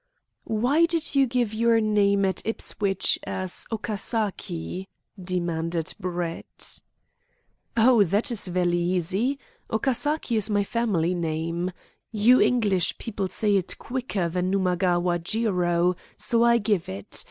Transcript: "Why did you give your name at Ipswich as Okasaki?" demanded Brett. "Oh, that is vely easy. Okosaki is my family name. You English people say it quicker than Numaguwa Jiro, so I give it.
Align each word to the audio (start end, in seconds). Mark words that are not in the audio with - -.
"Why 0.45 0.85
did 0.85 1.13
you 1.13 1.27
give 1.27 1.53
your 1.53 1.79
name 1.79 2.25
at 2.25 2.41
Ipswich 2.43 3.19
as 3.23 3.67
Okasaki?" 3.71 4.87
demanded 5.23 5.93
Brett. 5.99 6.79
"Oh, 7.77 8.03
that 8.05 8.31
is 8.31 8.47
vely 8.47 8.73
easy. 8.77 9.37
Okosaki 9.69 10.37
is 10.37 10.49
my 10.49 10.63
family 10.63 11.13
name. 11.13 11.69
You 12.11 12.41
English 12.41 12.97
people 12.97 13.27
say 13.27 13.55
it 13.57 13.77
quicker 13.77 14.27
than 14.27 14.49
Numaguwa 14.51 15.19
Jiro, 15.21 15.95
so 16.17 16.41
I 16.43 16.57
give 16.57 16.89
it. 16.89 17.19